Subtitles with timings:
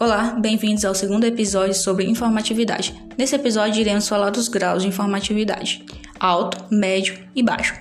[0.00, 2.94] Olá, bem-vindos ao segundo episódio sobre informatividade.
[3.18, 5.84] Nesse episódio iremos falar dos graus de informatividade:
[6.20, 7.74] alto, médio e baixo.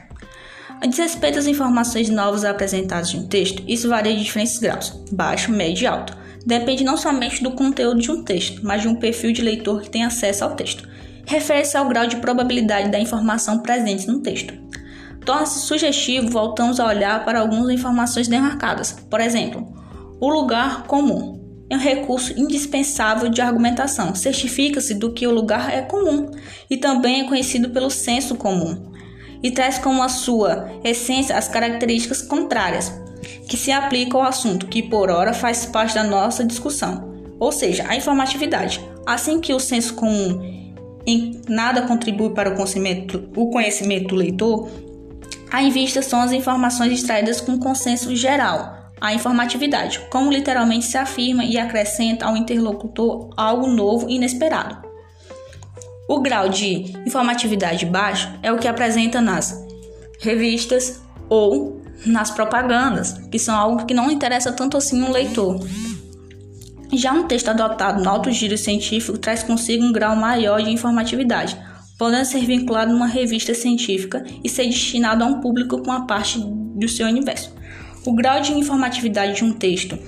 [0.81, 5.52] A desrespeito das informações novas apresentadas em um texto, isso varia de diferentes graus: baixo,
[5.52, 6.17] médio e alto.
[6.43, 9.89] Depende não somente do conteúdo de um texto, mas de um perfil de leitor que
[9.91, 10.89] tem acesso ao texto.
[11.27, 14.55] Refere-se ao grau de probabilidade da informação presente no texto.
[15.23, 18.93] Torna-se sugestivo, voltamos a olhar para algumas informações demarcadas.
[19.07, 19.71] Por exemplo,
[20.20, 21.37] o lugar comum
[21.70, 24.16] é um recurso indispensável de argumentação.
[24.16, 26.31] Certifica-se do que o lugar é comum
[26.70, 28.91] e também é conhecido pelo senso comum
[29.43, 32.91] e traz como a sua essência as características contrárias
[33.48, 37.85] que se aplicam ao assunto que por hora faz parte da nossa discussão, ou seja,
[37.88, 38.84] a informatividade.
[39.05, 40.55] Assim que o senso comum
[41.05, 44.70] em nada contribui para o conhecimento, o conhecimento do leitor,
[45.49, 51.45] a vista são as informações extraídas com consenso geral a informatividade, como literalmente se afirma
[51.45, 54.87] e acrescenta ao interlocutor algo novo e inesperado.
[56.07, 59.65] O grau de informatividade baixo é o que apresenta nas
[60.20, 65.59] revistas ou nas propagandas, que são algo que não interessa tanto assim um leitor.
[66.94, 71.57] Já um texto adotado no alto giro científico traz consigo um grau maior de informatividade,
[71.97, 76.39] podendo ser vinculado numa revista científica e ser destinado a um público com a parte
[76.39, 77.56] do seu universo.
[78.08, 80.00] O grau de informatividade de um texto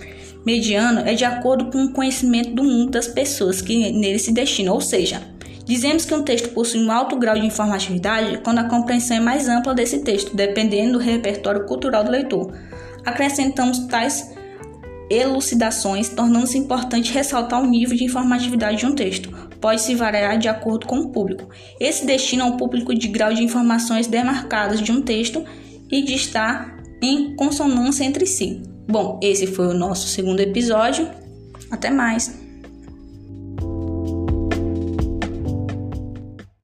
[0.45, 4.73] mediano é de acordo com o conhecimento do mundo das pessoas que nele se destinam,
[4.73, 5.21] ou seja,
[5.65, 9.49] dizemos que um texto possui um alto grau de informatividade quando a compreensão é mais
[9.49, 12.53] ampla desse texto, dependendo do repertório cultural do leitor.
[13.03, 14.33] Acrescentamos tais
[15.09, 19.29] elucidações, tornando-se importante ressaltar o nível de informatividade de um texto.
[19.59, 21.49] Pode se variar de acordo com o público.
[21.81, 25.43] Esse destina ao público de grau de informações demarcadas de um texto
[25.91, 28.61] e de estar em consonância entre si.
[28.87, 31.09] Bom, esse foi o nosso segundo episódio.
[31.71, 32.48] Até mais!